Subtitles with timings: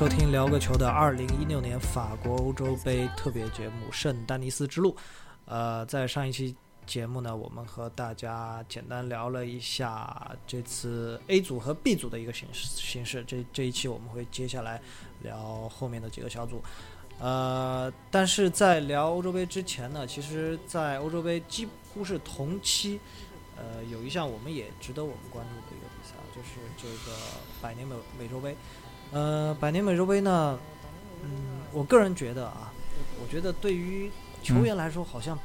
[0.00, 4.92] 收听聊个球的二零一六年法国欧洲杯特别节目《圣丹尼斯之路》。
[5.44, 6.56] 呃，在上一期
[6.86, 13.22] 节目呢，我们和大家简单聊了一下这次 A 组和 B 组的一个形式形式。
[13.24, 14.80] 这这一期我们会接下来
[15.20, 16.62] 聊后面的几个小组。
[17.18, 22.98] 呃，但是在聊欧洲杯之前呢，其实，在欧洲杯几乎是同期，
[23.54, 27.14] 呃，有一项我们也值得我们关注的一个比赛，就是这个
[27.60, 28.56] 百年美美洲杯。
[29.12, 30.58] 呃，百年美洲杯呢，
[31.22, 32.72] 嗯，我个人觉得啊，
[33.22, 34.10] 我觉得对于
[34.42, 35.42] 球员来说好像、呃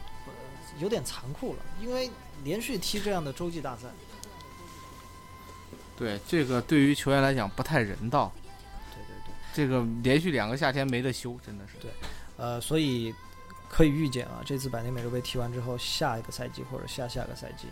[0.77, 2.11] 有点残酷了，因为
[2.43, 3.87] 连续踢这样的洲际大赛，
[5.95, 8.29] 对这个对于球员来讲不太人道，
[8.93, 11.77] 对对对，这个连续两个夏天没得休，真的是。
[11.79, 11.89] 对
[12.35, 13.15] 呃，所以
[13.69, 17.67] 可以预见啊，这次百年美洲杯踢完之后，下一个赛季或者下下个赛季，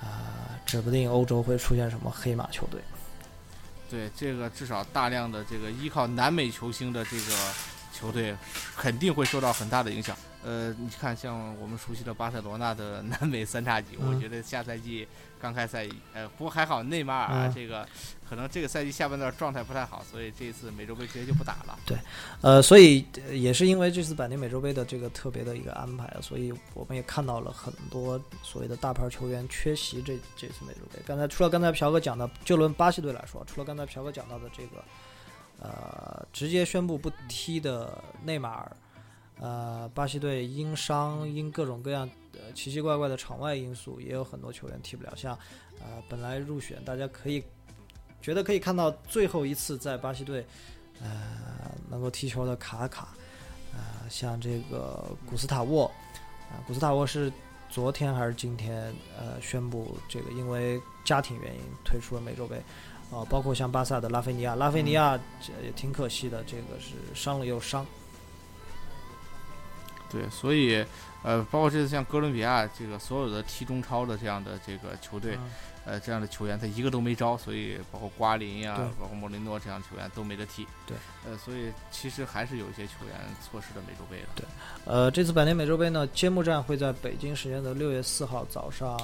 [0.00, 2.80] 啊、指不定欧洲会出现什么黑马球队。
[3.92, 7.36] 对这个至少大量的这个依靠南美球星的这个
[7.92, 8.34] 球队
[8.74, 10.16] 肯定会受到很大的影响。
[10.44, 15.06] 呃，你看像我们熟悉的巴塞罗那的南美三叉戟，我嗯觉得下赛季
[15.40, 17.86] 刚开赛，呃，不过还好内马尔这个
[18.28, 21.78] 可能这个赛季下半段状态不太好，所以这一次美洲杯直接就不打了。
[21.86, 21.96] 对
[22.40, 31.00] 呃，所以呃也是因为这次百年美洲杯的这个特别的一个安排，所以我们也看到了很多所谓的大牌球员缺席这这次美洲杯。
[31.06, 34.82] 刚才除了刚才朴哥讲的，就论巴西队来说，除了刚才朴哥讲到的这个，
[35.60, 38.76] 呃，直接宣布不踢的内马尔，
[39.42, 45.12] 呃，巴西队因伤因各种各样呃奇奇怪怪的场外因素，也有很多球员踢不了。
[45.16, 45.36] 像
[45.80, 47.42] 呃本来入选，大家可以
[48.20, 50.46] 觉得可以看到最后一次在巴西队。
[51.00, 51.10] 呃，
[51.90, 53.08] 能够踢球的卡卡，
[53.72, 55.86] 呃，像这个古斯塔沃，
[56.48, 57.32] 啊、古斯塔沃是
[57.68, 62.56] 昨天还是今天呃宣布这个因为家庭原因退出了美洲杯，
[63.10, 67.84] 啊、包括像巴萨的拉菲尼亚，拉菲尼亚这也挺可惜的，这个是伤了又伤，
[70.12, 70.84] 对，所以
[71.22, 75.50] 呃，包括这次像哥伦比亚这个所有的踢中超的这样的这个球队，嗯
[75.84, 80.66] 呃，这样的球员他一个都没招，所以包括瓜林呀、对包括莫雷诺这样的球员都没得踢。
[80.86, 80.96] 对，
[81.26, 84.28] 呃，所以其实还是有一些球员错失了美洲杯的。
[84.36, 84.44] 对
[84.84, 88.96] 呃，这次百年美洲杯呢，揭幕战会在北京时间的六月四号早上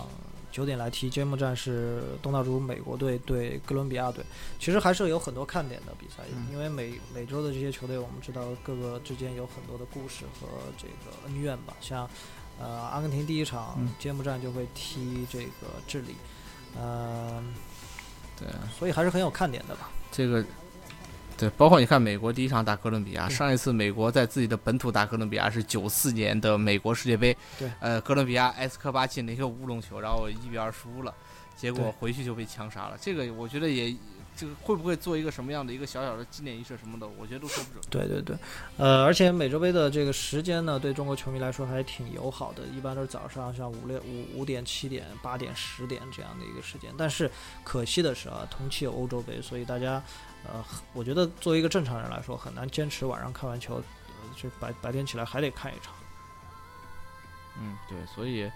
[0.50, 1.08] 九点来踢。
[1.10, 4.24] 揭幕战是东道主美国队对哥伦比亚队，
[4.58, 11.74] 其实还是有很多看点的比赛，嗯因为每每周的这些球队，我们知道各个之间有很多的故事和这个恩怨吧。
[11.80, 12.08] 像
[12.60, 16.14] 呃，阿根廷第一场嗯揭幕战就会踢这个智利，
[16.76, 17.42] 呃，
[18.38, 18.48] 对，
[18.78, 19.90] 所以还是很有看点的吧。
[20.10, 20.44] 这个。
[21.38, 31.14] 对，包括你看，美国第一场打哥伦比亚，上一次美国在自己的本土打哥伦比亚是九四年的美国世界杯，对，呃，哥伦比亚埃斯科巴进了一个乌龙球，然后一比二输了，
[31.56, 32.98] 结果回去就被枪杀了。
[33.00, 33.94] 这个我觉得也，
[34.36, 37.82] 这个会不会做一个什么样的一个小小的纪念仪式什么的，我觉得都说不准。
[37.88, 38.36] 对对对，
[38.76, 46.90] 呃，而且美洲杯的这个时间呢，对中国球迷来说还挺友好的，一般都是早上像五六五五点、七点、八点、十点这样的一个时间。
[46.96, 47.30] 但是
[47.64, 50.02] 可惜的是啊，同期有欧洲杯，所以大家，
[50.46, 55.92] 呃，我觉得作为一个正常人来说，很难坚持晚上看完球，呃，就白白天起来还得看一场。
[57.60, 58.48] 嗯，对，所以，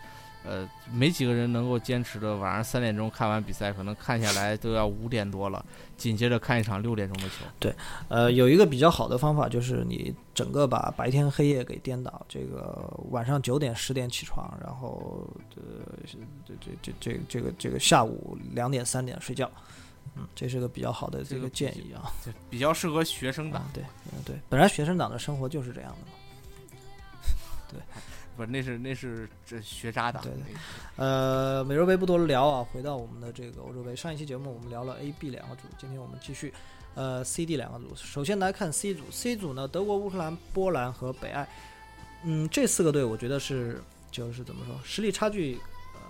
[0.45, 5.65] 呃，没几个人能够坚持的晚上三点钟看完比赛，可能看下来都要五点多了，
[5.97, 7.45] 紧接着看一场六点钟的球。
[7.59, 7.75] 对
[8.09, 15.27] 呃，有一个比较好的方法就是你整个把白天黑夜给颠倒，这个晚上九点十点起床，然后
[15.57, 15.63] 呃
[16.07, 19.51] 这这这这这个这个下午两点三点睡觉，
[20.17, 22.13] 嗯，这是个比较好的这个建议啊。
[22.25, 23.83] 对比较适合学生党啊，，对，
[24.13, 26.13] 嗯对，本来学生党的生活就是这样的嘛。
[28.37, 30.23] 不，那是那是这学渣党。
[30.23, 30.43] 对对
[30.97, 33.95] 呃，美洲杯不多聊啊，回到我们的这个欧洲杯。
[33.95, 36.53] 上一期节目我们聊了 A、B 两个组，今天我们继续
[36.95, 37.95] 呃 C、D 两个组。
[37.95, 41.47] 首先来看 C 组，C 组呢，德国、乌克兰、波兰和北爱，
[42.25, 45.59] 嗯，这四个队我觉得是就是怎么说，实力差距
[45.95, 46.01] 呃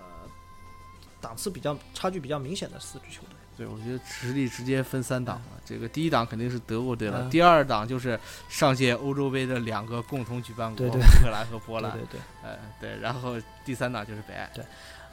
[1.21, 3.37] 档次比较差距比较明显的四支球队。
[3.57, 5.61] 对，我觉得实力直接分三档了。
[5.65, 8.19] 这个第一档肯定是德国队了，嗯第二档就是
[8.49, 11.93] 上届欧洲杯的两个共同举办国，对对乌克兰和波兰。
[11.93, 12.21] 对对对。
[12.43, 14.51] 呃，对，然后第三档就是北爱。
[14.55, 14.65] 对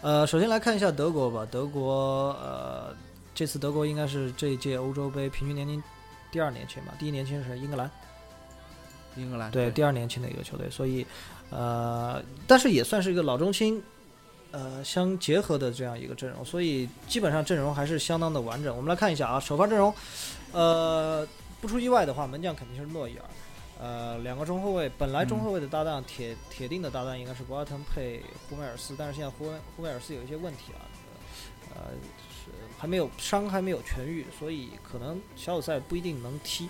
[0.02, 1.46] 呃，首先来看一下德国吧。
[1.52, 2.96] 德国，呃，
[3.36, 5.84] 这次德国应该是这一届欧洲杯平均年龄
[6.32, 7.92] 第二年轻吧，第一年轻是英格兰，
[9.18, 11.06] 英格兰对，第二年轻的一个球队，所以，
[11.50, 13.82] 呃，但是也算是一个老中青，
[14.52, 18.76] 呃，相结合的这样一个阵容，所以基本上阵容还是相当的完整。
[18.76, 19.94] 我们来看一下啊，首发阵容，
[20.52, 21.28] 呃，
[21.62, 23.26] 不出意外的话，门将肯定是诺伊尔。
[23.80, 30.84] 呃，两个中后卫，本来中后卫的搭档铁铁定的搭档应该是博阿滕配胡梅尔斯，但是现在胡梅胡梅尔斯有一些问题啊，
[31.76, 31.84] 呃，
[32.30, 36.68] 是还没有伤还没有痊愈，所以可能小组赛不一定能踢。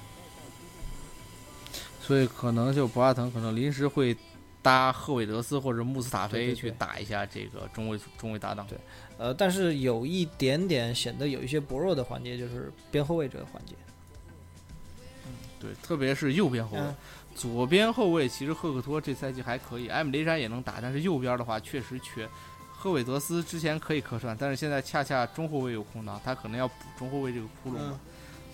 [1.99, 4.15] 所以可能就博阿滕可能临时会
[4.61, 8.65] 搭赫韦德斯或者穆斯塔菲去打一下这个中卫中卫搭档。
[8.67, 8.77] 对
[9.17, 13.75] 呃，但是有一点点显得有一些薄弱的环节，就是边后卫这个环节。
[15.25, 16.83] 嗯对，特别是右边后卫。
[16.83, 16.95] 嗯
[17.35, 22.27] 左边后卫其实赫克托这赛季还可以，埃姆雷山也能打，但是右边的话确实缺。
[22.69, 27.91] 赫韦德斯之前可以客串，但是现在恰恰中后卫有空档，他可能要补中后卫这个窟窿了。
[27.93, 27.99] 嗯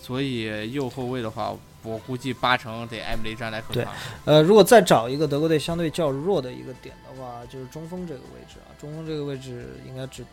[0.06, 3.88] 所以右后卫的话，我估计八成得埃姆雷站来客对。
[4.24, 10.24] 呃，如果再找一个德国队相对较弱的一个点的话，就是中锋这个位置啊，中锋这个位置应该只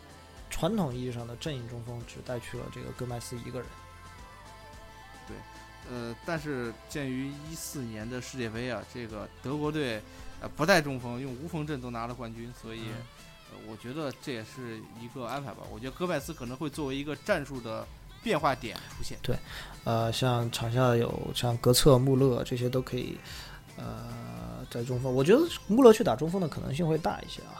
[0.50, 3.68] 传统意义上的阵营中锋只带去了这个戈麦斯一个人。
[5.26, 5.36] 对
[5.90, 10.02] 呃，但是鉴于一四年的世界杯啊，这个德国队
[10.42, 15.58] 呃不带中锋，用无锋阵都拿了冠军，所以、嗯呃我觉得这也是一个安排吧。
[15.70, 17.86] 我觉得戈麦斯可能会作为一个战术的
[18.22, 19.18] 变化点出现。
[19.22, 19.36] 对
[19.84, 23.18] 呃，像场下有像格策、穆勒这些都可以，
[23.76, 27.58] 呃，在中锋，我觉得穆勒去打中锋的可能性会大一些啊。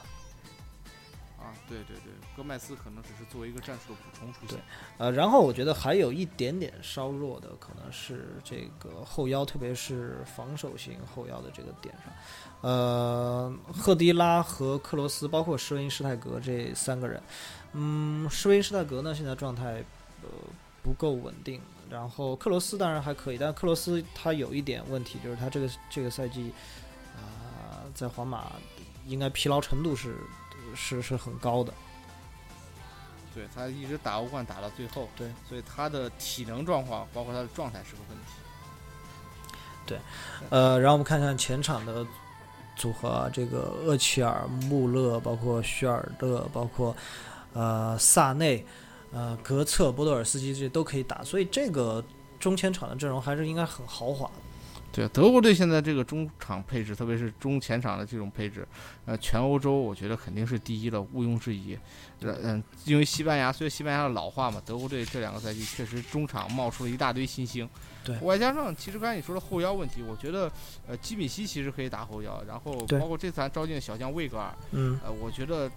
[1.39, 4.51] 啊，对对对，戈麦斯可能只是作为一个战术的补充出现。
[4.51, 4.61] 对
[4.99, 12.13] 呃，然后我觉得还有一点点稍弱的，可能是这个后腰，特别是防守型后腰的这个点上。
[12.61, 17.21] 呃，赫迪拉和克罗斯，包括施维因施泰格这三个人，
[17.73, 19.83] 嗯，施维因施泰格呢现在状态
[20.23, 20.29] 呃
[20.83, 21.61] 不够稳定，
[21.91, 26.53] 然后克罗斯当然还可以，但克罗斯他有一点问题，就是他这个这个赛季
[27.17, 28.53] 啊、在皇马
[29.07, 30.17] 应该疲劳程度是
[30.75, 31.73] 是是很高的。
[33.35, 38.25] 对他一直打欧冠打到最后，对，所以他的体能状况，包括他的状态是个问题。
[39.87, 39.99] 对
[40.51, 42.07] 呃，然后我们看看前场的
[42.77, 46.95] 组合啊，这个厄齐尔、穆勒，包括许尔德，包括
[47.55, 48.65] 呃萨内、
[49.13, 52.03] 呃格策、波多尔斯基这些都可以打，所以这个
[52.41, 54.31] 中前场的阵容还是应该很豪华。
[54.95, 58.69] 对，德国队现在这个中场配置，特别是中前场的这种配置，
[59.07, 61.75] 呃，全欧洲我觉得肯定是第一了，毋庸置疑。
[62.21, 67.67] 呃嗯，因为西班牙随着西班牙的老化嘛，德国队这两个赛季确实中场冒出了一大堆新星。
[68.05, 70.53] 对外加上其实刚才你说的后腰问题，我觉得
[70.87, 75.71] 呃基米希其实可以打后腰，然后包括这次还招进了小将魏格尔，嗯，呃，我觉得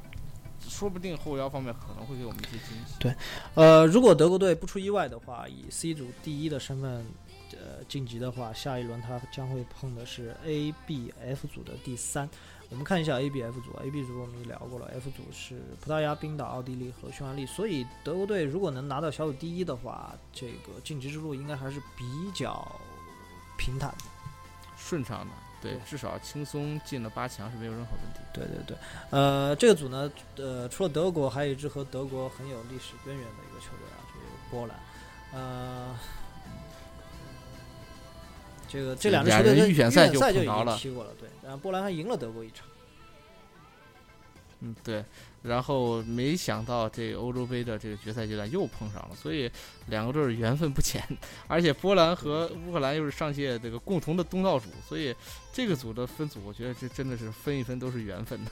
[0.60, 2.96] 说不定后腰方面可能会给我们一些惊喜。
[3.00, 3.16] 对
[3.54, 7.06] 呃，如果德国队不出意外的话，以 C 组第一的身份
[7.52, 12.30] 呃晋级的话，下一轮他将会碰的是 A、B、F 组的第三。
[12.70, 17.46] 我们看一下 A、B、F 组，A、B 组我们已经聊过了，F 组是葡萄牙、冰岛、奥地利和匈牙利。
[17.46, 22.68] 所以德国队如果能拿到小组第一的话，这个晋级之路应该还是比较
[23.58, 24.06] 平坦的。
[24.78, 25.34] 顺畅的，
[25.72, 28.20] 对，至少轻松进了八强是没有任何问题。
[28.34, 28.78] 对对对，
[29.10, 34.78] 呃，这个组呢，呃，除了德国，还有一支和德国很有历史渊源的一个球队啊，就是波兰。
[35.34, 35.98] 呃，
[38.68, 42.68] 这个这两支球队在预选赛就已经踢过了，对，然后波兰还赢了德国一场。
[44.62, 45.04] 嗯，对。
[45.44, 49.50] 然后没想到这欧洲杯的这个决赛阶段又碰上了，所以
[49.88, 51.04] 两个队儿缘分不浅。
[51.48, 55.16] 而且波兰和乌克兰又是上届这个共同的东道主，所以
[55.54, 58.52] 这个组的分组，我觉得这真的是分一分都是缘分的。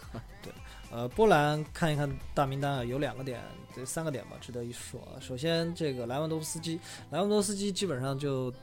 [0.92, 3.42] 呃，波兰看一看大名单啊，有两个点，
[3.76, 5.18] 这三个点吧，值得一说啊。
[5.20, 6.80] 首先，这个莱万多夫斯基，
[7.10, 8.54] 莱万多夫斯基基本上就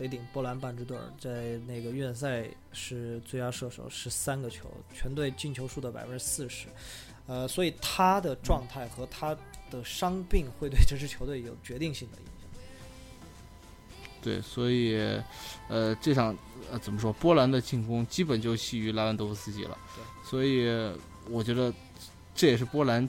[0.00, 6.68] 得顶波兰半支队儿，在那个预选赛是最佳射手，十三个球，全队进球数的百分之四十。
[7.26, 9.36] 呃，所以他的状态和他
[9.70, 12.34] 的伤病会对这支球队有决定性的影响。
[14.22, 14.98] 对，所以，
[15.68, 16.36] 呃，这场
[16.72, 19.78] 呃怎么说，波兰的进攻基本就系于拉万多夫斯基了。
[19.94, 20.66] 对，所以
[21.28, 21.72] 我觉得
[22.34, 23.06] 这也是波兰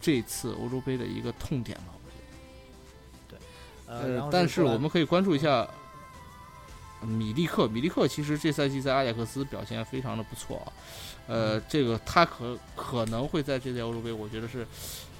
[0.00, 1.94] 这次欧洲杯的一个痛点吧。
[3.86, 5.68] 呃，然后但是我们可以关注一下
[7.02, 7.68] 米利克。
[7.68, 10.72] 米利克其实这赛季在阿贾克斯表现非常的不错啊。
[11.26, 14.66] 呃，嗯这个他可可能会在这届欧洲杯，我觉得是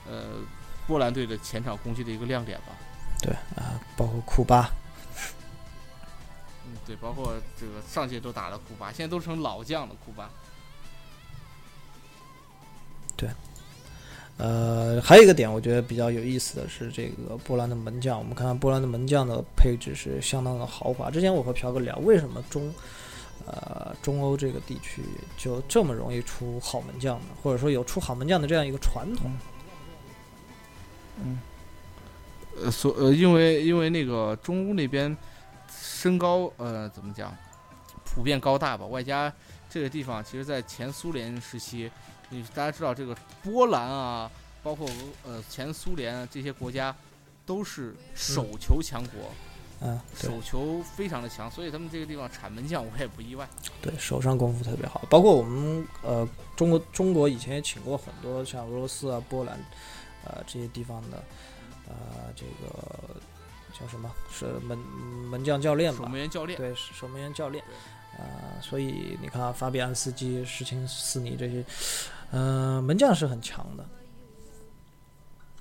[0.07, 0.41] 呃
[0.87, 2.75] 波兰队的前场攻击的一个亮点吧。
[3.21, 4.69] 对啊、包括库巴，
[6.67, 10.29] 嗯，对，包括这个上届都打了库巴，现在都成老将了库巴。
[14.39, 18.19] 呃，还有一个点，我觉得比较有意思的是这个波兰的门将。
[18.19, 21.11] 我们看看波兰的门将的配置是相当的豪华。
[21.11, 22.73] 之前我和朴哥聊，为什么中
[23.47, 25.03] 呃中欧这个地区
[25.37, 27.27] 就这么容易出好门将呢？
[27.43, 29.31] 或者说有出好门将的这样一个传统？
[32.61, 35.17] 呃，所呃，因为因为那个中欧那边
[35.71, 37.33] 身高呃怎么讲，
[38.05, 39.33] 普遍高大吧，外加
[39.71, 41.91] 这个地方其实在前苏联时期，
[42.33, 44.31] 你大家知道这个波兰啊，
[44.63, 44.89] 包括
[45.23, 46.95] 呃前苏联啊这些国家，
[47.45, 49.31] 都是手球强国，
[49.83, 53.47] 嗯，对手球非常的强，所以他们这个地方产门将我也不意外。
[53.83, 55.03] 对，手上功夫特别好。
[55.11, 59.59] 包括我们呃，中国中国以前也请过很多像俄罗斯啊、波兰，
[60.25, 61.23] 呃这些地方的
[61.87, 61.95] 呃
[62.35, 63.21] 这个
[63.79, 66.09] 叫什么是门门将教练吧守？
[66.09, 67.63] 门员教练，对，守门员教练。
[68.19, 71.65] 呃，所以你看啊，法比安斯基、施琴斯尼这些，
[72.33, 73.85] 嗯、门将是很强的。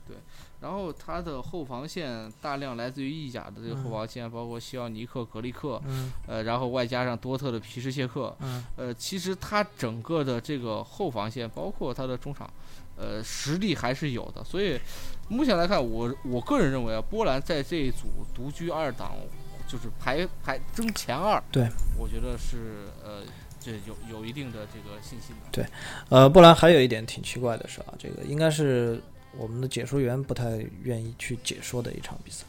[0.07, 0.17] 对
[0.59, 12.47] 然后他的后防线大量来自于意甲的这个后防线，包括西奥尼克、格利克，嗯呃，然后外加上多特的皮什切克，嗯呃，其实他整个的这个后防线，包括他的中场，
[12.95, 14.43] 呃，实力还是有的。
[14.43, 14.79] 所以
[15.29, 19.13] 目前来看，我我个人认为啊，波兰在这一组独居二档，
[19.67, 23.23] 就是排排争前二，对，我觉得是呃，
[23.61, 25.63] 这有有一定的这个信心对。
[26.09, 29.01] 呃，波兰还有一点挺奇怪的是啊，这个应该是
[29.37, 32.43] 我们的解说员不太愿意去解说的一场比赛。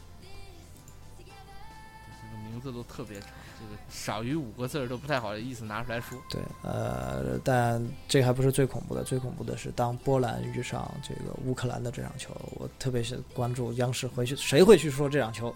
[1.19, 3.29] 这个名字都特别长，
[3.59, 6.17] 这个少于五个字儿都不太好意思拿出来说。
[6.29, 15.55] 对，呃，但这还不是最恐怖的，最恐怖的是当波兰遇上这个乌克兰的这场球，我特别是关注央视回去谁会去说这场球。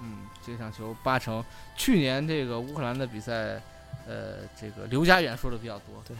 [0.00, 1.44] 嗯，这场球八成，
[1.76, 3.60] 去年这个乌克兰的比赛，
[4.06, 6.02] 呃，这个刘家远说的比较多。
[6.06, 6.16] 对，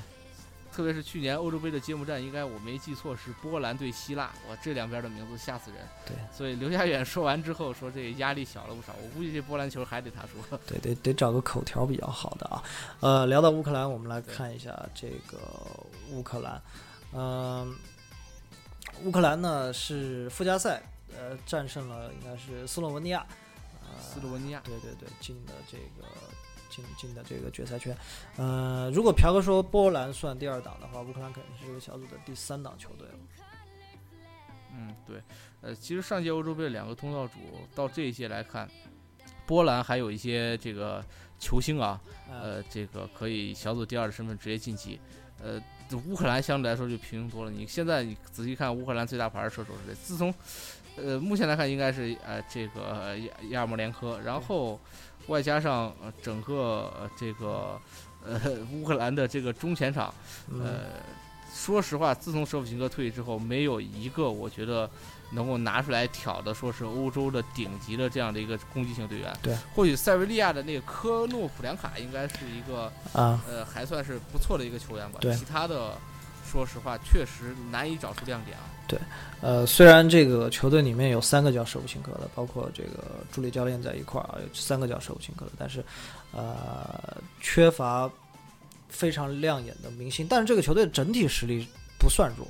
[0.71, 5.81] 特别是去年欧洲杯的揭幕战，应该我没记错是波兰对希腊，哇，这两边的名字吓死人。
[6.07, 10.59] 对，所以刘家远说完之后说这压力小了不少，我估计这波兰球还得他说。
[10.67, 12.63] 对，得得找个口条比较好的啊。
[13.01, 15.39] 呃，聊到乌克兰，我们来看一下这个
[16.11, 16.63] 乌克兰。
[17.15, 17.75] 嗯、
[19.03, 20.83] 乌克兰呢是附加赛
[21.17, 23.48] 呃战胜了应该是斯洛文尼亚，呃，
[24.01, 26.07] 斯洛文尼亚，对对对，进的这个
[26.69, 27.97] 进进的这个决赛圈。
[28.37, 33.15] 呃，如果朴哥说波兰算第二档的话，乌克兰肯定是这个小组的第三档球队了。
[34.75, 35.23] 嗯，对，
[35.61, 37.39] 呃，其实上届欧洲杯两个东道主
[37.75, 38.69] 到这一届来看，
[39.47, 41.05] 波兰还有一些这个
[41.39, 45.01] 球星啊，呃，呃，这个可以小组第二的身份直接晋级。
[45.41, 45.61] 呃，
[46.07, 47.51] 乌克兰相对来说就平庸多了。
[47.51, 49.95] 你现在你仔细看，乌克兰最大牌的射手是谁？
[49.95, 50.33] 自从
[51.03, 54.79] 呃目前来看，应该是呃这个呃亚亚莫连科，然后
[55.27, 57.81] 外加上呃整个呃这个
[58.25, 58.41] 呃
[58.73, 60.13] 乌克兰的这个中前场，
[60.51, 60.81] 嗯，呃，
[61.55, 64.89] 说实话，自从舍甫琴科退役之后，没有一个我觉得
[65.33, 69.35] 能够拿出来挑的，说是欧洲的顶级的这样的一个攻击性队员。
[69.43, 75.19] 对，或许塞维利亚的那个科诺普良卡应该是一个啊，呃还算是不错的一个球员吧。
[75.21, 75.35] 对。
[75.35, 75.97] 其他的，
[76.51, 78.65] 说实话，确实难以找出亮点啊。
[78.89, 78.99] 对
[79.43, 85.85] 呃，虽然这个球队里面有三个叫舍甫琴科的，包括这个助理教练在一块儿啊，有三个叫舍甫琴科的，但是
[86.33, 88.11] 呃，缺乏
[88.89, 90.27] 非常亮眼的明星。
[90.29, 92.47] 但是这个球队整体实力不算弱。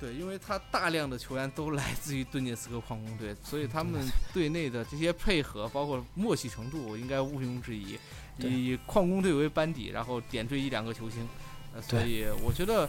[0.00, 4.00] 对，因为他大量的球员都来自于顿涅茨克矿工队，所以他们
[4.32, 7.98] 队内的这些配合，包括默契程度，应该毋庸置疑。
[8.38, 12.88] 以矿工队为班底，然后点缀一两个球星，呃，所以我觉得，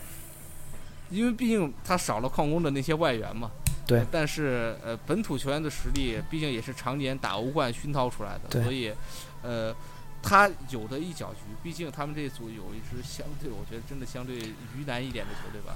[1.10, 3.52] 因为毕竟他少了矿工的那些外援嘛。
[3.88, 8.94] 对但是呃，本土球员的实力，毕竟也是常年打欧冠熏陶出来的，对所以，
[9.42, 9.76] 呃，
[10.22, 11.40] 他有的一搅局。
[11.64, 15.74] 毕竟他们这一组有一支相对，我觉得真的相对鱼腩一点的球队吧，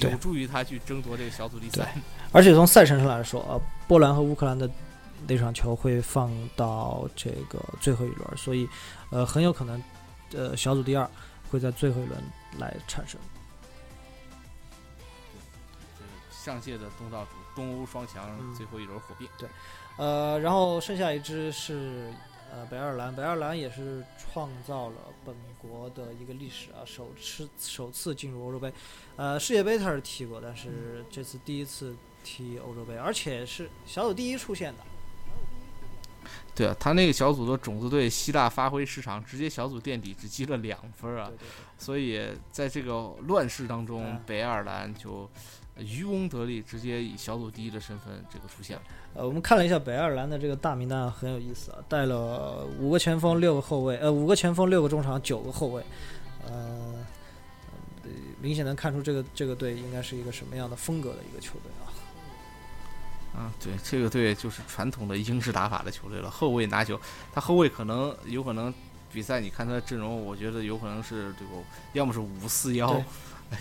[0.00, 1.84] 对有助于他去争夺这个小组第三。
[2.30, 4.70] 而且从赛程上来说，呃，波兰和乌克兰的
[5.26, 8.68] 那场球会放到这个最后一轮，所以
[9.10, 9.82] 呃，很有可能
[10.32, 11.10] 呃小组第二
[11.50, 12.22] 会在最后一轮
[12.58, 13.20] 来产生。
[15.98, 19.28] 这个上届的东道主东欧双强嗯最后一轮火并。
[19.38, 19.48] 对
[19.96, 22.12] 呃，然后剩下一支是
[22.52, 28.72] 呃北爱尔兰，北爱尔兰也是创造了本国的一个历史啊，首次首次进入欧洲杯。
[29.16, 34.84] 呃，世界杯他是踢过，但是这次第一次踢欧洲杯，而且是小组第一出现的。
[36.56, 41.36] 对啊，他那个小组的种子队希腊发挥失常，直接小组垫底，只积了两分啊对。
[41.36, 41.46] 对对。
[41.78, 45.28] 所以在这个乱世当中嗯，北爱尔兰就
[45.76, 48.82] 渔翁得利，直接以小组第一的身份这个出现了。
[49.12, 55.84] 呃，我们看了一下北爱尔兰的这个大名单啊，很有意思啊，带了五个前锋、六个后卫，呃，五个前锋、六个中场、九个后卫，
[56.46, 57.04] 呃，
[58.02, 58.10] 呃
[58.40, 61.92] 明显能看出这个这个队应该是一个什么样的风格的一个球队啊。
[63.36, 66.30] 啊，对，这个队就是传统的英式打法的球队了。
[66.30, 66.98] 后卫拿球，
[67.34, 68.72] 他后卫可能有可能
[69.12, 71.62] 比赛，你看他的阵容，我觉得有可能是这个，
[71.92, 73.02] 要么是五四幺，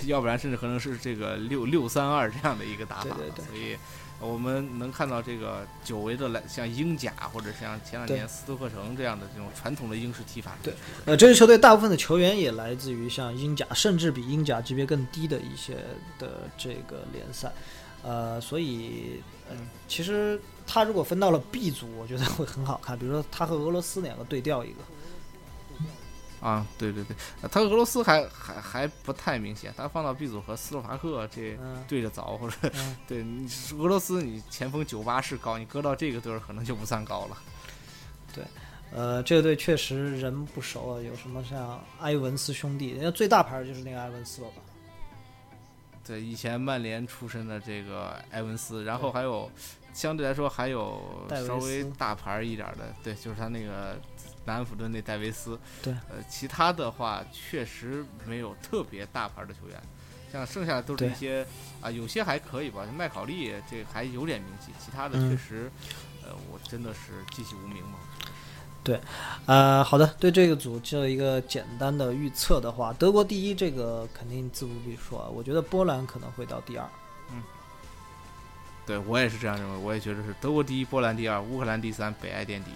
[0.06, 3.18] 要不然甚至可能是这个六六三二这样的一个打法。
[3.18, 3.78] 对对对所以
[4.22, 10.74] 我们能看到这个久违的来，像英甲或者像前两年斯托克城这样的这种传统的英式踢法对。
[11.04, 15.76] 呃，这支球队大部分的球员也来自于像英甲，甚至比英甲级别更低的一些
[16.18, 17.52] 的这个联赛。
[18.04, 19.56] 呃，所以呃，
[19.88, 22.98] 其实他如果分到了 B 组，我觉得会很好看。
[22.98, 33.50] 比如说他和俄罗斯两个对调一个，啊，对对对，呃他俄罗斯还还还不太明显，他放到 B 组和斯洛伐克这嗯对着凿，或者嗯， 对你
[33.80, 37.38] 俄罗斯你前锋九八是高，你搁到这个队儿可能就不算高了。
[38.34, 38.44] 对
[38.92, 44.56] 呃，这个队确实人不熟啊，有什么像埃文斯兄弟，人家最大牌的就是那个埃文斯了吧？
[46.06, 49.52] 对，以前曼联出身的这个埃文斯，然后还有
[49.94, 54.00] 相对来说还有稍微大牌儿一点儿的，对，就是他那个
[54.46, 55.60] 南安普顿那戴维斯。
[55.82, 59.82] 对呃，其他的话确实没有特别大牌儿的球员，
[60.32, 61.46] 像剩下的都是一些
[61.82, 65.72] 啊，有些还可以吧，麦考利这还有点名气，其他的嗯确实，
[66.24, 67.98] 呃，我真的是记忆无名嘛。
[69.46, 75.28] 呃，好的，对这个组做一个简单的预测的话，德国第一，这个肯定自不必说啊。
[75.28, 76.88] 我觉得波兰可能会到第二。
[77.32, 77.42] 嗯
[78.86, 82.70] 对我也是这样认为，我也觉得是德国第一，波兰第二，乌克兰第三，北爱垫底。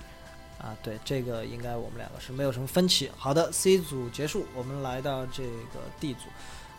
[0.58, 3.12] 啊，对，这个应该我们两个是没有什么分歧。
[3.16, 6.22] 好的，C 组结束，我们来到这个 D 组。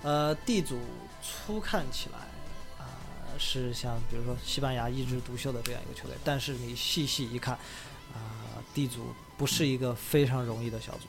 [0.02, 0.80] 呃，D 组
[1.22, 2.18] 初看起来
[2.84, 2.84] 啊、
[3.38, 7.56] 是像比如说西班牙一枝独秀的这样一个球队，但是你细细一看，
[8.14, 11.06] 啊、d 组不是一个非常容易的小组。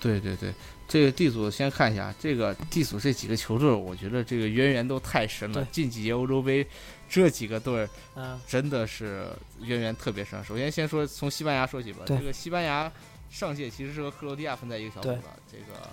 [0.00, 0.52] 对对对，
[0.88, 5.68] 这个 D 组先看一下，这个 D 组这几个球队，我觉得这个渊源都太深了对。
[5.70, 6.66] 近几届欧洲杯，
[7.08, 9.28] 这几个队儿嗯、真的是
[9.60, 10.42] 渊源特别深。
[10.42, 12.90] 首先先说从西班牙说起吧，这个西班牙
[13.30, 15.88] 上届其实是和克罗地亚分在一个小组的，这个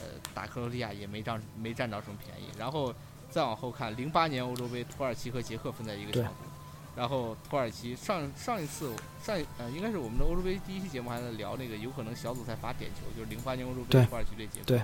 [0.00, 2.50] 呃打克罗地亚也没占没占着什么便宜。
[2.58, 2.92] 然后
[3.30, 6.34] 再往后看，零八年欧洲杯，土耳其和捷克分在一个小组。
[6.94, 14.66] 然后土耳其上上一次上一呃应该是我们的欧洲杯第一期节目还在聊那个有可能小组赛罚点球，就是零八年欧洲杯土耳其对捷克。
[14.66, 14.82] 对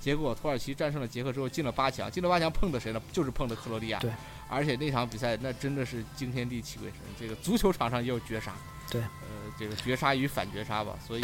[0.00, 3.02] 结果土耳其战胜了捷克之后进了八强，进了八强碰的谁呢？
[3.12, 3.98] 就是碰的克罗地亚。
[3.98, 4.12] 对，
[4.48, 8.54] 而且那场比赛那真的是惊天地泣鬼神，这个足球场上也有绝杀。
[8.88, 11.22] 对，呃，这个绝杀与反绝杀吧，所以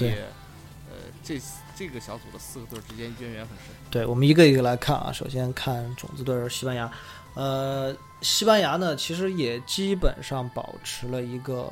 [0.91, 1.41] 呃这
[1.77, 3.67] 这个小组的四个队之间渊源很深。
[3.93, 5.13] 对，我们一个一个来看啊。
[5.13, 6.91] 首先看种子队儿西班牙，
[7.35, 11.71] 呃，西班牙呢其实也基本上保持了一个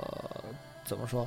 [0.85, 1.27] 怎么说？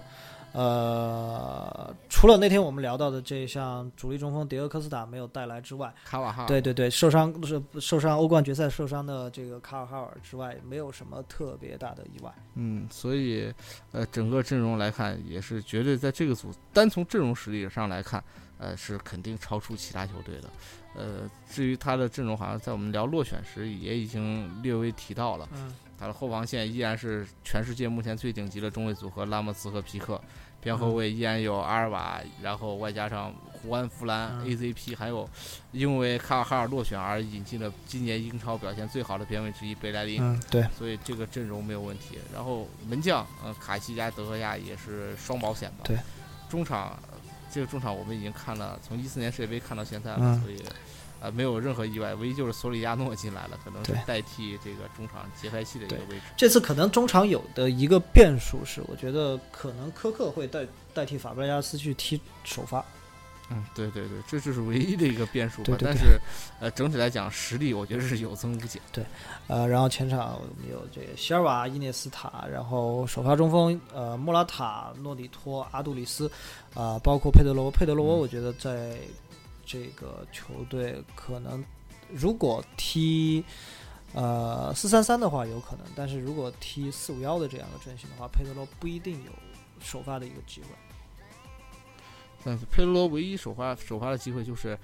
[0.53, 12.33] 呃，除了那天我们聊到的这项主力中锋迭戈科斯塔没有带来之外，卡瓦哈，对对对，受伤是受伤欧冠决赛受伤的这个卡尔哈尔之外，没有什么特别大的意外。
[12.53, 13.53] 嗯，所以
[13.91, 18.23] 呃，整个阵容来看，也是绝对在这个组单从阵容实力上来看，
[18.57, 20.47] 呃，是肯定超出其他球队的。
[20.95, 25.47] 呃，至于他的阵容，好像在我们聊落选时也已经略微提到了。
[25.53, 30.19] 嗯，他的后防线依然是全世界目前最顶级的中卫组合，拉莫斯和皮克。
[30.61, 35.29] 边后卫依然有阿尔瓦，然后外加上胡安、弗兰、嗯 ACP，还有
[35.71, 40.19] 因为卡尔哈尔落选而引进了今年英超表现最好的边卫之一贝莱林。
[40.19, 42.17] 嗯，对，所以这个阵容没有问题。
[42.33, 45.83] 然后门将，呃，卡西加、德赫亚也是双保险吧。
[45.83, 45.97] 对。
[46.49, 47.14] 中场，呃
[47.55, 50.61] 这个中场我们已经看了，从一四年世界杯看到现在了，嗯所以，
[51.21, 56.21] 呃，没有任何意外，唯一就是索里亚诺进来了，可能是代替这个中场节拍器的一个位置。
[56.35, 62.83] 这次可能中场有的一个变数是，我觉得可能科克会代代替法布雷加斯去踢首发。
[63.51, 65.65] 嗯，对对对，这就是唯一的一个变数吧。
[65.65, 66.19] 对对对但是，
[66.59, 68.81] 呃，整体来讲，实力我觉得是有增无减。
[68.91, 69.05] 对
[69.47, 76.27] 呃，然后前场我们有这个席尔瓦、伊涅斯塔，然后首发中锋呃莫拉塔、诺里托、阿杜里斯，
[76.73, 77.69] 啊、包括佩德罗。
[77.69, 78.97] 佩德罗，嗯我觉得在
[79.63, 81.63] 这个球队可能
[82.11, 83.45] 如果踢
[84.13, 89.31] 呃四三三的话有可能，但是如果踢四五幺的这样的阵型的话，佩德罗不一定有
[89.79, 90.67] 首发的一个机会。
[92.45, 94.77] 但是佩德罗唯一首发首发的机会就是，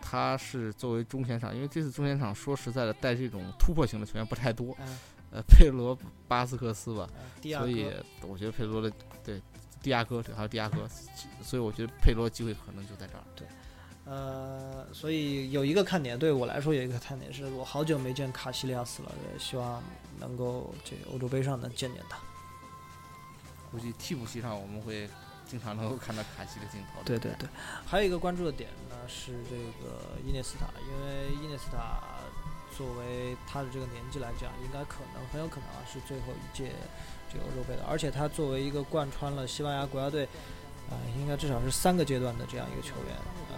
[0.00, 4.74] 他是作为中前场，因为这次中前场说实在的带这种突破型的球员不太多。
[4.78, 4.98] 嗯，
[5.32, 7.08] 呃，佩罗、巴斯克斯吧，
[7.42, 7.90] 所以，
[8.22, 8.90] 我觉得佩罗的
[9.24, 9.42] 对
[9.82, 10.88] 迪亚哥对还有迪亚哥，
[11.42, 13.24] 所以我觉得佩德罗机会可能就在这儿。
[13.34, 13.46] 对
[14.04, 19.82] 呃，所以有一个看点，对我来说有一个看点是我好久没见卡西利亚斯了，也希望
[20.18, 22.18] 能够这个欧洲杯上能见见他。
[23.70, 25.06] 估计替补席上我们会
[25.48, 27.00] 经常能够看到卡西的镜头。
[27.04, 27.48] 对对对，
[27.86, 31.98] 还有一个关注的点呢是这个伊涅斯塔，因为伊涅斯塔
[32.76, 36.70] 作为他的这个年纪来讲，应该可能很有可能啊是最后一届
[37.32, 40.28] 这个欧洲杯的，而且他作为一个贯穿了西班牙国家队，
[40.90, 43.16] 呃，应该至少是三个阶段的这样一个球员，
[43.50, 43.56] 呃，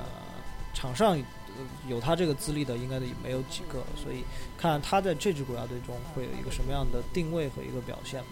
[0.72, 4.24] 场上呃有他这个资历的应该也没有几个，所以
[4.56, 8.28] 看他在这支国家队中会有一个什么样的定位和一个表现吧。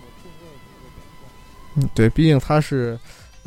[1.75, 2.99] 嗯，对，毕竟他是，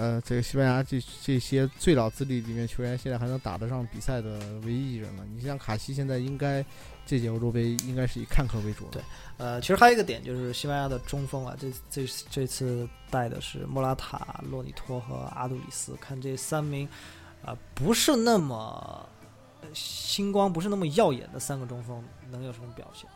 [0.01, 5.23] 呃，这个西班牙这这些最老资历里面球员，现在还能打得上比赛的唯一一人了。
[5.31, 6.65] 你像卡西，现在应该
[7.05, 8.87] 这届欧洲杯应该是以看客为主。
[8.91, 8.99] 对，
[9.37, 16.89] 呃，其实还有一个点就是西班牙的中锋啊，这这这次带的是莫拉塔、洛尼托和阿杜里斯，看这三名
[17.45, 19.07] 啊、不是那么
[19.61, 23.07] 呃星光，不是那么耀眼的三个中锋，能有什么表现？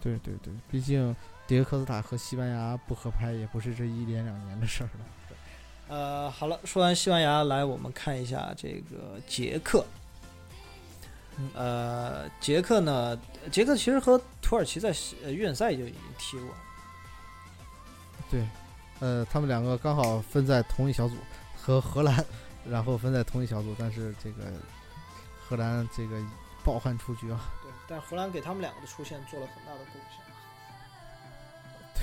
[0.00, 1.12] 对对对，毕竟
[1.48, 5.04] 迭戈科斯塔和西班牙不合拍，也不是这一年两年的事儿了。
[5.88, 9.84] 呃，好了，说完西班牙，来我们看一下这个捷克。
[11.52, 13.18] 呃，捷克呢，
[13.50, 14.94] 捷克其实和土耳其在
[15.24, 16.48] 呃预选赛就已经踢过。
[18.30, 18.48] 对，
[19.00, 21.16] 呃，他们两个刚好分在同一小组，
[21.60, 22.24] 和荷兰，
[22.68, 24.44] 然后分在同一小组，但是这个
[25.40, 26.22] 荷兰这个
[26.64, 27.40] 抱憾出局啊。
[27.62, 30.20] 对，但荷兰给他们两个的出现做了很大的贡献。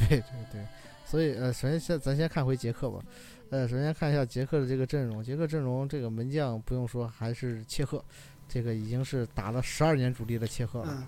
[0.09, 0.67] 对对对，
[1.05, 2.99] 所以呃，首先先咱先看回捷克吧，
[3.51, 8.01] 呃，首先看一下捷克的这个阵容，捷克阵容这个门将不用说，还是切赫，
[8.47, 10.95] 这个已经是打了十二年主力的切赫了。
[10.97, 11.05] 嗯，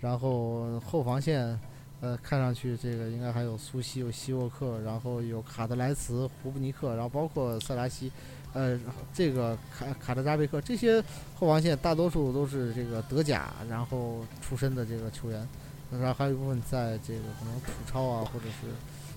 [0.00, 1.56] 然后后防线，
[2.00, 8.10] 呃，看上去这个应该还有苏西、有希沃克，然后有卡德莱茨、胡布尼克，然后包括塞拉西，
[8.54, 8.76] 呃，
[9.12, 11.00] 这个卡卡德扎贝克这些
[11.36, 15.48] 后防线大多数都是这个德甲然后出身的这个球员，
[15.92, 18.66] 然后还有一部分在这个可能土超啊，或者是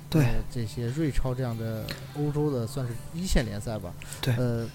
[0.10, 3.94] 对呃这些瑞超这样的欧洲的算是一线联赛吧。
[4.22, 4.68] 对呃，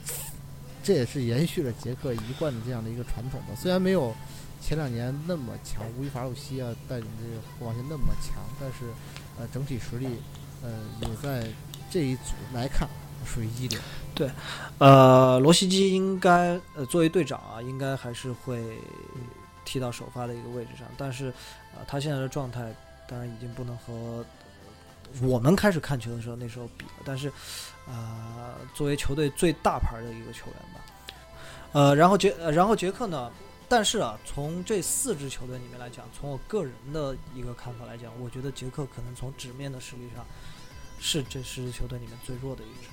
[0.82, 3.48] 这也是延续了捷克一贯的这样的一个传统吧。
[3.56, 4.14] 虽然没有
[4.60, 8.92] 前两年那么强，乌伊法鲁西啊带领这个后防线那么强，但是
[9.38, 10.06] 呃整体实力
[10.62, 11.48] 呃也在
[11.90, 12.88] 这一组来看
[13.24, 13.80] 属于一流。
[14.14, 14.30] 对
[14.78, 18.62] 呃，罗西基应该呃作为队长啊，应该还是会
[19.64, 21.32] 踢到首发的一个位置上，但是
[21.74, 22.72] 呃他现在的状态
[23.08, 24.24] 当然已经不能和呃
[25.20, 27.30] 我们开始看球的时候那时候比了，但是
[27.86, 30.80] 呃作为球队最大牌的一个球员吧，
[31.72, 33.30] 呃然后杰呃然后杰克呢。
[33.68, 40.22] 但是啊，从这四支球队里面来讲，从我个人的一个看法来讲，我觉得杰克可能从纸面的实力上
[41.00, 42.90] 是这四支球队里面最弱的一支。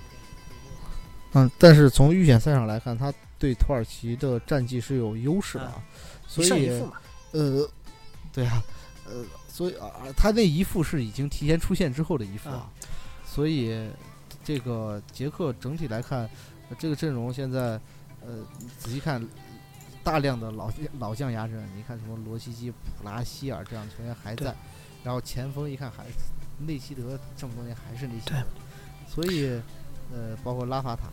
[1.33, 5.83] 嗯，但是从预选赛上来看，他对土耳其的战绩是有优势的啊，
[6.25, 6.69] 所以
[7.33, 7.69] 呃，
[8.31, 8.63] 对啊，
[9.05, 9.25] 呃，
[9.59, 12.71] 所以啊，他那一副是已经提前出现之后的一副啊，
[13.25, 13.89] 所以
[14.41, 16.21] 这个杰克整体来看，
[16.69, 17.77] 呃这个阵容现在
[18.21, 18.41] 呃
[18.77, 19.21] 仔细看，
[20.01, 24.55] 大量的老老将压阵，你看什么罗西基、普拉希尔这样的球员还在，
[25.03, 26.05] 然后前锋一看还
[26.65, 28.37] 内希德这么多年还是内希德，
[29.09, 29.61] 所以
[30.13, 31.09] 呃包括拉法塔，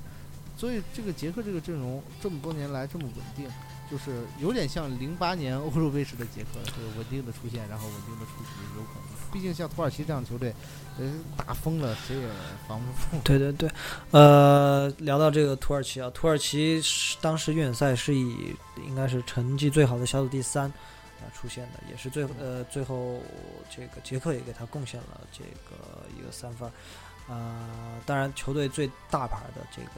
[0.57, 3.51] 所以这个杰克这个阵容这么多年来这么稳定。
[3.91, 9.17] 就是有点像零八年欧洲杯时的捷克，这个稳定的出现，然后稳定的出局，有可能。
[9.33, 10.55] 毕竟像土耳其这样球队，
[10.99, 12.29] 呃，打疯了谁也
[12.67, 13.23] 防不住。
[13.23, 13.71] 对对对，
[14.13, 18.55] 呃，聊到这个土耳其啊，土耳其是当时预选赛是以
[18.87, 23.21] 应该是成绩最好的小组第三啊、出现的，也是最呃最后
[23.69, 27.69] 这个捷克也给他贡献了这个一个三分儿，啊、
[28.07, 29.91] 当然球队最大牌的这个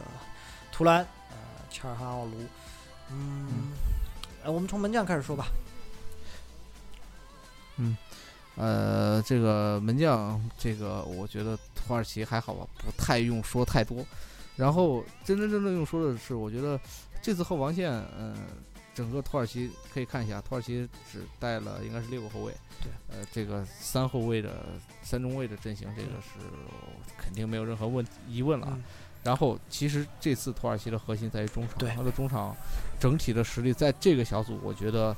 [0.73, 1.37] 图兰呃
[1.71, 2.33] 切尔哈奥卢，
[3.13, 3.73] 嗯，
[4.43, 5.49] 呃我们从门将开始说吧，
[7.77, 7.97] 嗯。
[8.61, 14.05] 呃，这个门将，这个我觉得土耳其还好吧，不太用说太多。
[14.57, 16.77] 然后真真正正用说的是，我觉得
[17.23, 18.35] 这次后防线，嗯、
[18.93, 24.67] 整个土耳其可以看一下，土耳其只带了应该是六个后卫，对，呃，这个三后卫的
[25.05, 26.45] 三中卫的阵型，这个是
[27.17, 28.77] 肯定没有任何问疑问了
[29.29, 32.57] 然后，其实这次土耳其的核心在于中场，对他的中场
[32.99, 35.15] 整体的实力在这个小组，我觉得，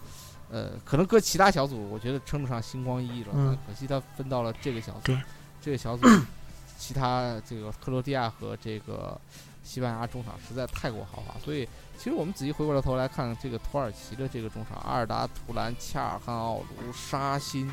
[0.50, 3.30] 呃，可能搁其他小组，我觉得称得上星光熠熠了。
[3.36, 5.22] 嗯可惜他分到了这个小组对，
[5.62, 6.08] 这个小组，
[6.76, 9.16] 其他这个克罗地亚和这个
[9.62, 11.64] 西班牙中场实在太过豪华，所以
[11.96, 17.72] 其实我们仔细回过了头来看这个土耳其的这个中场，阿尔达图兰、恰尔汗奥卢、沙辛，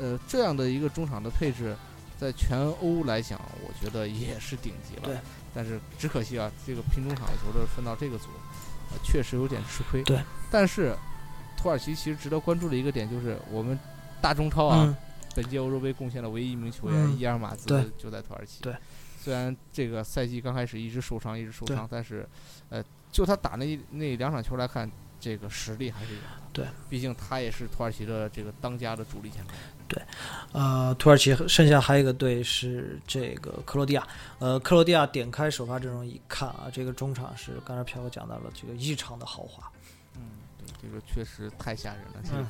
[0.00, 1.74] 呃，这样的一个中场的配置。
[2.20, 5.02] 在全欧来讲，我觉得也是顶级了。
[5.02, 5.18] 对
[5.54, 8.26] 但是只可惜啊，这个拼中场的球队分到这个组，
[8.90, 10.02] 呃确实有点吃亏。
[10.02, 10.18] 对。
[10.50, 10.96] 但是
[11.56, 13.78] 土耳其其实值得关注的一个点就是，我们
[14.20, 14.96] 大中超啊，嗯，
[15.34, 18.62] 本届欧洲杯贡献了唯一一名球员、嗯伊尔马兹就在土耳其。
[18.62, 18.74] 对。
[19.20, 22.28] 虽然这个赛季刚开始一直受伤，一直受伤，但是，
[22.70, 26.26] 呃，就他打那那两场球来看，这个实力还是有的。
[26.52, 26.66] 对。
[26.90, 29.54] 毕竟他也是土耳其的这个当家的主力前锋。
[30.52, 34.06] 呃，土耳其剩下还有一个队是这个克罗地亚。
[34.38, 39.70] 呃，克罗地亚点开首发阵容一看啊，这个中场是刚才飘哥讲到了这个异常的豪华
[40.14, 40.20] 嗯，
[40.58, 42.20] 对，这个确实太吓人了。
[42.22, 42.46] 这个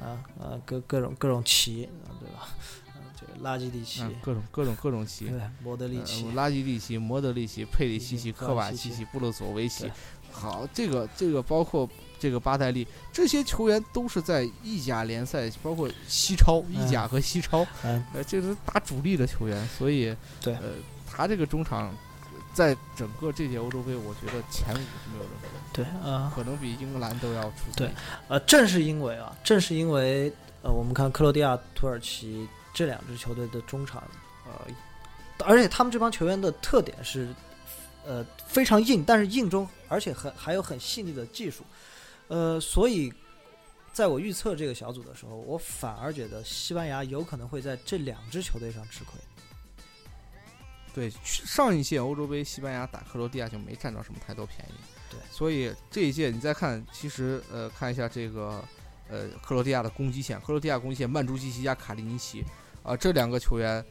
[0.00, 2.48] 嗯啊呃各各种各种旗，啊对吧？
[2.96, 9.90] 嗯，这个拉基蒂奇，嗯，各种各种各种奇，对，摩德里奇呃，拉基蒂奇、莫德里奇、佩里西奇、科瓦西奇、布洛佐维奇。
[10.30, 11.86] 好，这个这个包括
[12.22, 20.54] 这个巴代利，这些球员都是在意甲联赛，包括西超、意甲和西超，嗯，呃，这是打主力的球员，所以对。
[20.54, 20.74] 呃，
[21.10, 21.92] 他这个中场
[22.54, 27.90] 在整个这届欧洲杯，我觉得前五是没有任何问题，对，啊、可能比英格兰都要出色对。
[28.28, 30.32] 呃，正是因为啊，正是因为
[30.62, 34.00] 呃，我们看克罗地亚、土耳其这两支球队的中场，
[34.46, 34.72] 呃，
[35.44, 37.28] 而且他们这帮球员的特点是，
[38.06, 41.64] 呃，非常硬，但是硬中而且很还有很细腻的技术，
[42.32, 43.12] 呃，所以
[43.92, 49.20] 在我预测这个小组的时候，我反而觉得西班牙有可能会在这两支球队上吃亏。
[50.94, 54.72] 对，上一届欧洲杯，西班牙打克罗地亚就没占到什么太多便宜。
[55.10, 58.64] 对所以这一届你再看，其实呃，看一下这个
[59.10, 62.42] 呃克罗地亚的攻击线，克罗地亚攻击线曼朱基奇加卡利尼奇
[62.82, 63.84] 啊、这两个球员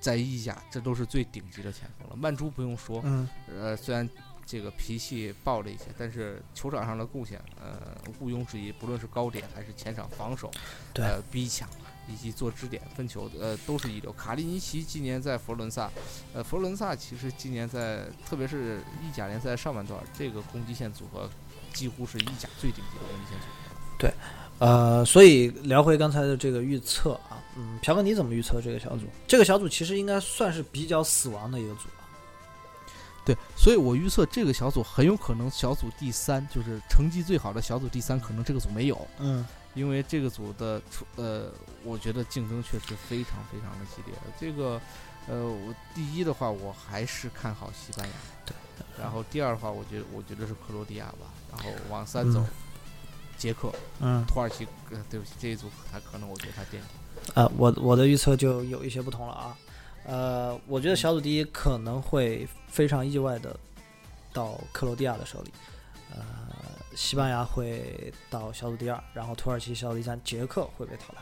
[0.00, 2.16] 在意甲这都是最顶级的前锋了。
[2.16, 4.08] 曼朱不用说，嗯，呃，虽然
[4.46, 7.76] 这个脾气暴了一些，但是球场上的贡献呃
[8.20, 10.50] 毋庸置疑，不论是高点还是前场防守，
[10.94, 11.68] 对呃逼抢。
[12.08, 14.12] 以及做支点、分球，呃，都是一流。
[14.12, 15.90] 卡利尼奇今年在佛罗伦萨，
[16.32, 21.28] 呃，佛罗伦萨其实今年在，特别是意甲联赛上半段，这个攻击线组合
[21.72, 23.76] 几乎是意甲最顶级的攻击线组合。
[23.98, 24.14] 对
[24.60, 29.06] 呃，所以聊回刚才的这个预测啊，嗯，朴哥你怎么预测这个小组？
[29.26, 31.95] 这个小组其实应该算是比较死亡的一个组啊。
[33.26, 41.50] 对，所以我预测这个小组很有可能小组第三，就是成绩最好的小组第三，可能这个组没有，嗯因为这个组的出呃，
[41.84, 44.14] 我觉得竞争确实非常非常的激烈。
[44.40, 44.80] 这个
[45.28, 48.14] 呃，我第一的话，我还是看好西班牙，
[48.46, 48.54] 对，
[48.98, 52.48] 然后第二的话，我觉得我觉得是克罗地亚吧，然后往三走，嗯
[53.36, 56.88] 捷克、嗯，土耳其，呃，对不起，这一组他可能我觉得他垫底。
[57.34, 59.54] 呃，我我的预测就有一些不同了啊。
[60.06, 63.58] 呃，我觉得小组第一可能会非常意外的
[64.32, 65.52] 到克罗地亚的手里，
[66.14, 66.22] 呃，
[66.94, 71.20] 西班牙会到小组第二，然后土耳其小组第三，捷克会被淘汰。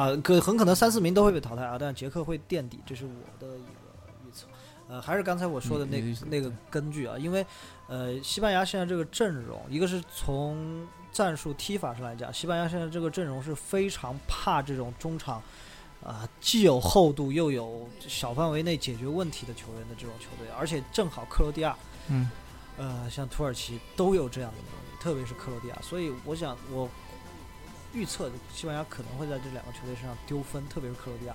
[0.00, 4.46] 啊，可很可能三四名都会被淘汰啊，但捷克会垫底，这是我的一个预测。
[4.88, 7.44] 呃，还是刚才我说的那、那个根据啊，因为
[7.88, 15.42] 呃，西班牙现在这个阵容，一个是从战术踢法上来讲，西班牙现在这个阵容是非常怕这种中场
[16.04, 22.30] 啊、既有厚度又有小范围内解决问题的球员的这种球队，而且正好克罗地亚，嗯，
[22.76, 26.88] 呃，像土耳其都有这样的能力，特别是克罗地亚，所以我想我
[27.92, 31.34] 预测西班牙可能会在这两个球队身上丢分，特别是克罗地亚。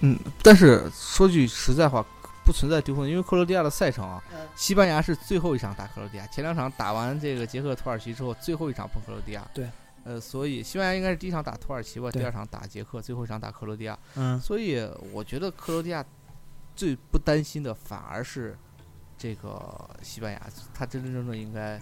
[0.00, 2.06] 嗯，但是说句实在话，
[2.44, 9.44] 不存在丢分，因为克罗地亚的赛程啊，嗯西班牙是最后一场打克罗地亚，前两场打完这个捷克、土耳其之后，最后一场碰克罗地亚。
[9.52, 9.68] 对。
[10.10, 13.96] 呃，所以西班牙应该是第一场打土耳其吧，第二场打捷克，最后一场打克罗地亚。
[14.16, 16.04] 嗯所以我觉得克罗地亚
[16.74, 18.58] 最不担心的反而是
[19.16, 20.42] 这个西班牙，
[20.74, 21.80] 他真真正正应该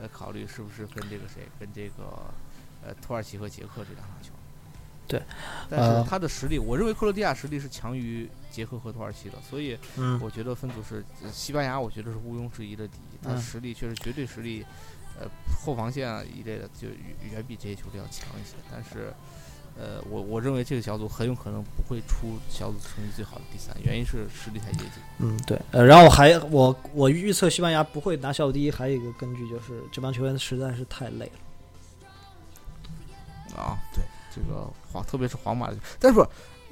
[0.00, 2.04] 呃考虑是不是跟这个谁，跟这个
[2.86, 4.30] 呃土耳其和捷克这两场球。
[5.08, 5.20] 对，
[5.68, 14.64] 但呃是他的实力，我认为克罗地亚实力是强于捷克和土耳其的，所以嗯我觉得分组是呃西班牙，我觉得是毋庸置疑的第一，他嗯实力确实绝对实力，
[15.20, 15.26] 呃，
[15.64, 18.56] 后防线啊一类的就远远比这些球队要强一些。
[18.70, 19.12] 但是，
[19.76, 25.02] 呃，我我认为这个小组很有可能不会出小组成绩最好的第三，原因是实力太接近。
[25.18, 25.60] 嗯，对。
[25.72, 31.32] 呃，然后还我我预测西班牙不会拿小组第一，还有一个根据就是这帮球员实在是太累了。
[33.56, 34.02] 啊，对
[34.34, 36.26] 这个皇，特别是皇马的，但是不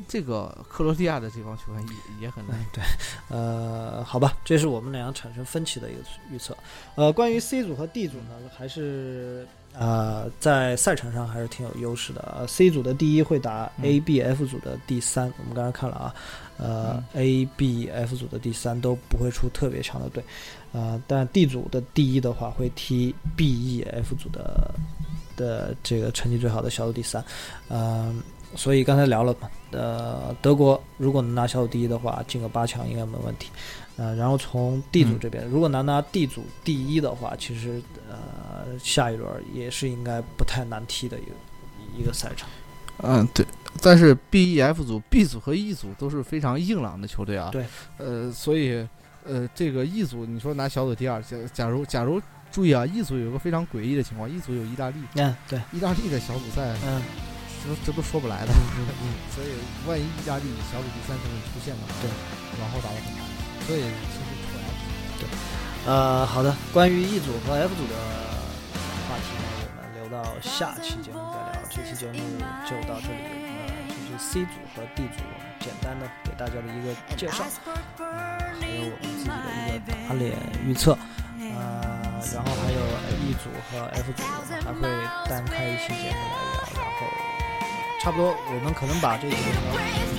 [0.08, 2.58] 这个克罗地亚的这帮球员也也很难。
[2.58, 2.82] 嗯，对，
[3.28, 6.00] 呃，好吧，这是我们俩产生分歧的一个
[6.30, 6.56] 预测。
[6.94, 12.34] 呃，关于 C 组和 D 组呢，还是呃在赛程上还是挺有优势的。
[12.38, 16.14] 呃，C 组的第一会打嗯 A、B、F 组的第三，我们刚才看了啊，
[16.58, 20.22] 呃、a B、F 组的第三都不会出特别强的队，
[20.72, 24.74] 呃，但 D 组的第一的话会踢 B、E、F 组的
[25.36, 27.24] 的这个成绩最好的小组第三，
[27.68, 28.22] 嗯、
[28.54, 33.50] 所以刚才聊了嘛，呃，德国如果能拿小组第一的话，进个八强应该没问题。
[33.96, 41.32] 呃，然后从 D 组嗯这边，如果能拿 D 组第一的话，其实呃下一轮也是应该不太难踢的一个
[41.98, 42.48] 一个赛场。
[43.02, 43.44] 嗯，对。
[43.82, 47.50] 但是 B、E、F 组、B 组和 E 组都是非常硬朗的球队啊。
[47.50, 47.64] 对。
[47.98, 48.86] 呃，所以
[49.24, 57.02] 呃，这个 E 组你说拿小组第二，假假如假如注意啊，E 组有一个非常诡异的情况，E 组有意大利，嗯，对，意大利的小组赛嗯
[57.62, 58.52] 这都这都说不来的。
[58.52, 59.54] 嗯嗯， 所以
[59.86, 62.10] 万一意大利小组第三成绩出现的话，对，
[62.60, 63.22] 往后打得很难。
[63.66, 64.62] 所以其实出来
[65.86, 67.94] 呃，好的，关于 E 组和 F 组的
[69.08, 71.62] 话题呢，我们留到下期节目再聊。
[71.70, 72.18] 这期节目
[72.68, 75.22] 就到这里，呃，就是是 C 组和 D 组，
[75.58, 77.44] 简单的给大家的一个介绍，
[77.98, 78.04] 呃，
[78.60, 79.34] 还有我们自己的
[79.66, 80.96] 一个打脸预测，
[81.38, 82.78] 呃，然后还有
[83.22, 86.61] E 组和 F 组，我们还会单开一期节目来聊，
[88.02, 89.46] 差不多我们可能把这几个条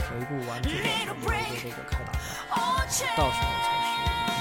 [0.08, 0.76] 回顾完之后，
[1.20, 2.20] 我们就这个开打了，
[3.18, 3.92] 到时候才是
[4.24, 4.32] 嗯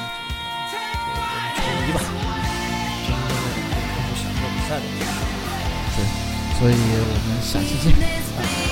[0.70, 1.98] 这个我们球迷吧，
[3.02, 4.86] 真正的开始享受比赛的
[5.96, 5.98] 对。
[6.56, 7.90] 所以我们下期见。